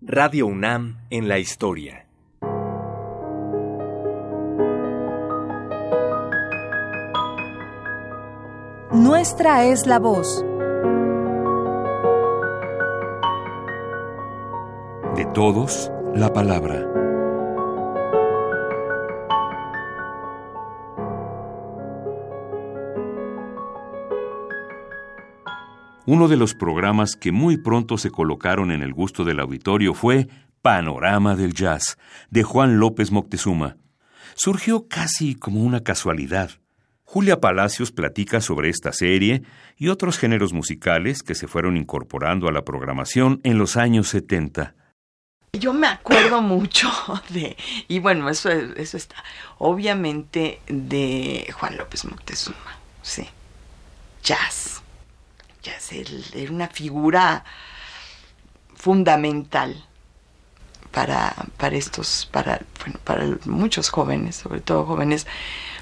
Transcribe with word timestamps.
Radio 0.00 0.46
UNAM 0.46 1.00
en 1.10 1.26
la 1.26 1.40
historia. 1.40 2.06
Nuestra 8.92 9.64
es 9.64 9.88
la 9.88 9.98
voz. 9.98 10.44
De 15.16 15.24
todos, 15.34 15.90
la 16.14 16.32
palabra. 16.32 16.97
Uno 26.10 26.26
de 26.26 26.38
los 26.38 26.54
programas 26.54 27.16
que 27.16 27.32
muy 27.32 27.58
pronto 27.58 27.98
se 27.98 28.10
colocaron 28.10 28.70
en 28.70 28.80
el 28.80 28.94
gusto 28.94 29.24
del 29.24 29.40
auditorio 29.40 29.92
fue 29.92 30.26
Panorama 30.62 31.36
del 31.36 31.52
Jazz, 31.52 31.98
de 32.30 32.44
Juan 32.44 32.80
López 32.80 33.10
Moctezuma. 33.10 33.76
Surgió 34.34 34.88
casi 34.88 35.34
como 35.34 35.60
una 35.60 35.82
casualidad. 35.82 36.52
Julia 37.04 37.40
Palacios 37.40 37.92
platica 37.92 38.40
sobre 38.40 38.70
esta 38.70 38.94
serie 38.94 39.42
y 39.76 39.88
otros 39.88 40.16
géneros 40.16 40.54
musicales 40.54 41.22
que 41.22 41.34
se 41.34 41.46
fueron 41.46 41.76
incorporando 41.76 42.48
a 42.48 42.52
la 42.52 42.64
programación 42.64 43.42
en 43.44 43.58
los 43.58 43.76
años 43.76 44.08
70. 44.08 44.74
Yo 45.52 45.74
me 45.74 45.88
acuerdo 45.88 46.40
mucho 46.40 46.90
de, 47.28 47.54
y 47.86 47.98
bueno, 47.98 48.30
eso, 48.30 48.48
eso 48.48 48.96
está, 48.96 49.22
obviamente 49.58 50.62
de 50.68 51.52
Juan 51.52 51.76
López 51.76 52.06
Moctezuma, 52.06 52.78
sí, 53.02 53.28
jazz 54.22 54.82
era 56.34 56.52
una 56.52 56.68
figura 56.68 57.44
fundamental 58.74 59.84
para, 60.92 61.34
para 61.56 61.76
estos, 61.76 62.28
para, 62.32 62.60
para 63.04 63.24
muchos 63.44 63.88
jóvenes, 63.90 64.36
sobre 64.36 64.60
todo 64.60 64.86
jóvenes 64.86 65.26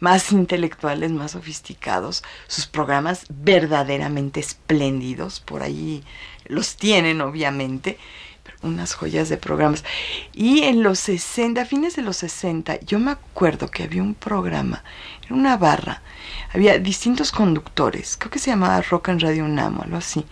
más 0.00 0.32
intelectuales, 0.32 1.10
más 1.10 1.32
sofisticados, 1.32 2.22
sus 2.46 2.66
programas 2.66 3.26
verdaderamente 3.28 4.40
espléndidos, 4.40 5.40
por 5.40 5.62
ahí 5.62 6.04
los 6.46 6.76
tienen 6.76 7.20
obviamente, 7.20 7.98
unas 8.62 8.94
joyas 8.94 9.28
de 9.28 9.36
programas. 9.36 9.84
Y 10.34 10.62
en 10.64 10.82
los 10.82 10.98
60, 11.00 11.60
a 11.60 11.64
fines 11.64 11.96
de 11.96 12.02
los 12.02 12.16
60, 12.18 12.80
yo 12.80 12.98
me 12.98 13.12
acuerdo 13.12 13.70
que 13.70 13.84
había 13.84 14.02
un 14.02 14.14
programa, 14.14 14.82
en 15.28 15.36
una 15.36 15.56
barra, 15.56 16.02
había 16.52 16.78
distintos 16.78 17.32
conductores, 17.32 18.16
creo 18.16 18.30
que 18.30 18.38
se 18.38 18.50
llamaba 18.50 18.80
Rock 18.82 19.10
and 19.10 19.22
Radio 19.22 19.44
Unamo, 19.44 19.82
algo 19.82 19.96
así. 19.96 20.24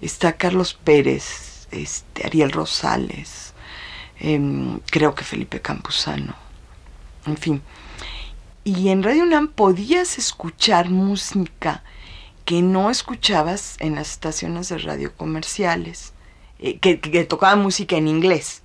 Está 0.00 0.36
Carlos 0.36 0.74
Pérez, 0.74 1.68
este, 1.70 2.26
Ariel 2.26 2.52
Rosales, 2.52 3.52
em, 4.18 4.80
creo 4.90 5.14
que 5.14 5.24
Felipe 5.24 5.60
Campuzano, 5.60 6.34
en 7.26 7.36
fin. 7.36 7.62
Y 8.64 8.88
en 8.90 9.02
Radio 9.02 9.22
UNAM 9.22 9.48
podías 9.48 10.18
escuchar 10.18 10.90
música 10.90 11.82
que 12.44 12.62
no 12.62 12.90
escuchabas 12.90 13.76
en 13.78 13.94
las 13.94 14.10
estaciones 14.10 14.68
de 14.68 14.78
radio 14.78 15.14
comerciales, 15.16 16.12
eh, 16.62 16.78
que, 16.78 17.24
tocaba 17.24 17.56
música 17.56 17.96
en 17.96 18.06
inglés. 18.06 18.62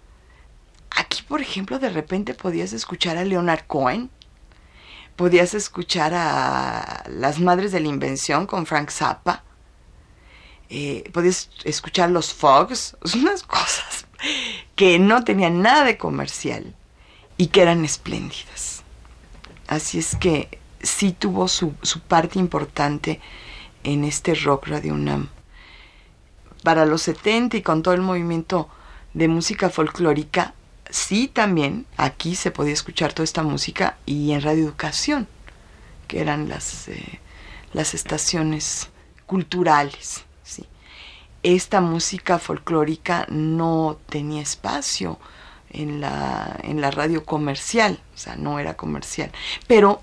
Aquí, 0.91 1.23
por 1.23 1.41
ejemplo, 1.41 1.79
de 1.79 1.89
repente 1.89 2.33
podías 2.33 2.73
escuchar 2.73 3.17
a 3.17 3.23
Leonard 3.23 3.65
Cohen, 3.67 4.09
podías 5.15 5.53
escuchar 5.53 6.13
a 6.13 7.05
las 7.07 7.39
Madres 7.39 7.71
de 7.71 7.79
la 7.79 7.87
Invención 7.87 8.47
con 8.47 8.65
Frank 8.65 8.89
Zappa, 8.89 9.43
eh, 10.69 11.09
podías 11.13 11.49
escuchar 11.63 12.11
los 12.11 12.33
Fogs, 12.33 12.97
unas 13.15 13.43
cosas 13.43 14.07
que 14.75 14.99
no 14.99 15.23
tenían 15.23 15.61
nada 15.61 15.85
de 15.85 15.97
comercial 15.97 16.75
y 17.37 17.47
que 17.47 17.61
eran 17.61 17.85
espléndidas. 17.85 18.83
Así 19.67 19.99
es 19.99 20.17
que 20.17 20.59
sí 20.81 21.13
tuvo 21.13 21.47
su, 21.47 21.73
su 21.81 22.01
parte 22.01 22.39
importante 22.39 23.21
en 23.83 24.03
este 24.03 24.35
rock 24.35 24.67
Radio 24.67 24.95
UNAM. 24.95 25.29
Para 26.65 26.87
los 26.87 27.03
70 27.03 27.57
y 27.57 27.61
con 27.61 27.83
todo 27.83 27.93
el 27.93 28.01
movimiento 28.01 28.67
de 29.13 29.27
música 29.27 29.69
folclórica, 29.69 30.55
sí 30.89 31.27
también 31.27 31.85
aquí 31.95 32.35
se 32.35 32.49
podía 32.49 32.73
escuchar 32.73 33.13
toda 33.13 33.23
esta 33.23 33.43
música 33.43 33.97
y 34.07 34.31
en 34.31 34.41
Radio 34.41 34.63
Educación, 34.63 35.27
que 36.07 36.21
eran 36.21 36.49
las, 36.49 36.87
eh, 36.87 37.19
las 37.71 37.93
estaciones 37.93 38.89
culturales. 39.27 40.25
¿sí? 40.41 40.65
Esta 41.43 41.81
música 41.81 42.39
folclórica 42.39 43.27
no 43.29 43.99
tenía 44.09 44.41
espacio 44.41 45.19
en 45.69 46.01
la, 46.01 46.59
en 46.63 46.81
la 46.81 46.89
radio 46.89 47.25
comercial, 47.25 47.99
o 48.15 48.17
sea, 48.17 48.37
no 48.37 48.57
era 48.57 48.75
comercial, 48.75 49.31
pero 49.67 50.01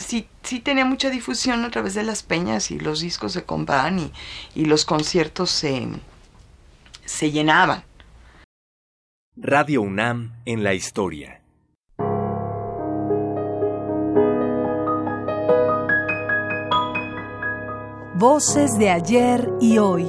sí, 0.00 0.26
sí 0.42 0.60
tenía 0.60 0.84
mucha 0.84 1.10
difusión 1.10 1.64
a 1.64 1.70
través 1.70 1.94
de 1.94 2.02
las 2.02 2.22
peñas 2.22 2.70
y 2.70 2.80
los 2.80 3.00
discos 3.00 3.32
se 3.32 3.44
compraban 3.44 3.98
y, 3.98 4.12
y 4.54 4.64
los 4.64 4.84
conciertos 4.84 5.50
se, 5.50 5.86
se 7.04 7.30
llenaban. 7.30 7.84
Radio 9.36 9.82
UNAM 9.82 10.34
en 10.44 10.64
la 10.64 10.74
historia. 10.74 11.40
Voces 18.16 18.72
de 18.78 18.90
ayer 18.90 19.48
y 19.60 19.78
hoy. 19.78 20.06